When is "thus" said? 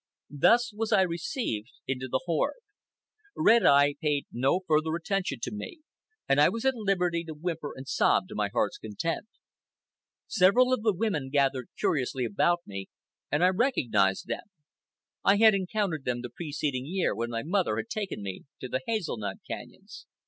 0.33-0.73